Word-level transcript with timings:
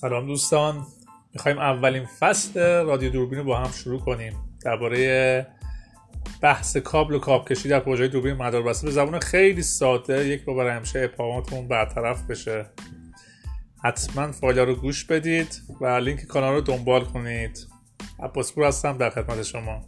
سلام 0.00 0.26
دوستان. 0.26 0.86
می‌خوایم 1.34 1.58
اولین 1.58 2.04
فصل 2.04 2.60
رادیو 2.60 3.10
دوربین 3.10 3.38
رو 3.38 3.44
با 3.44 3.58
هم 3.58 3.70
شروع 3.70 4.00
کنیم. 4.00 4.32
درباره 4.64 5.46
بحث 6.42 6.76
کابل 6.76 7.14
و 7.14 7.18
کاب 7.18 7.48
کشی 7.48 7.68
در 7.68 7.80
پروژه 7.80 8.08
دوربین 8.08 8.34
مداربسته 8.34 8.86
به 8.86 8.92
زبان 8.92 9.20
خیلی 9.20 9.62
ساده 9.62 10.28
یک 10.28 10.44
بار 10.44 10.68
همیشه 10.68 11.00
اپاماتون 11.00 11.68
برطرف 11.68 12.22
بشه. 12.22 12.66
حتما 13.84 14.32
فایل 14.32 14.58
رو 14.58 14.74
گوش 14.74 15.04
بدید 15.04 15.62
و 15.80 15.86
لینک 15.86 16.24
کانال 16.24 16.54
رو 16.54 16.60
دنبال 16.60 17.04
کنید. 17.04 17.66
عباس 18.22 18.52
پور 18.52 18.64
هستم 18.64 18.98
در 18.98 19.10
خدمت 19.10 19.42
شما. 19.42 19.84